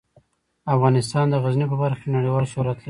[0.75, 2.79] افغانستان د غزني په برخه کې نړیوال شهرت لري.